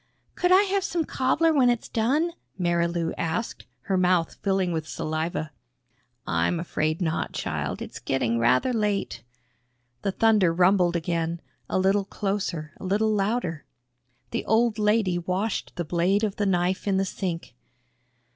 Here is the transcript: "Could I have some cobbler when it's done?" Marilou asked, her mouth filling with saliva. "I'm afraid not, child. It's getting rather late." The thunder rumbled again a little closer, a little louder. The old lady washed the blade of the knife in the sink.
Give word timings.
"Could 0.33 0.51
I 0.51 0.63
have 0.63 0.83
some 0.83 1.05
cobbler 1.05 1.53
when 1.53 1.69
it's 1.69 1.87
done?" 1.87 2.31
Marilou 2.59 3.13
asked, 3.19 3.67
her 3.81 3.97
mouth 3.97 4.33
filling 4.41 4.71
with 4.73 4.87
saliva. 4.87 5.51
"I'm 6.25 6.59
afraid 6.59 7.03
not, 7.03 7.33
child. 7.33 7.83
It's 7.83 7.99
getting 7.99 8.39
rather 8.39 8.73
late." 8.73 9.21
The 10.01 10.11
thunder 10.11 10.51
rumbled 10.51 10.95
again 10.95 11.39
a 11.69 11.77
little 11.77 12.05
closer, 12.05 12.71
a 12.79 12.83
little 12.83 13.11
louder. 13.13 13.63
The 14.31 14.43
old 14.45 14.79
lady 14.79 15.19
washed 15.19 15.73
the 15.75 15.85
blade 15.85 16.23
of 16.23 16.37
the 16.37 16.47
knife 16.47 16.87
in 16.87 16.97
the 16.97 17.05
sink. 17.05 17.53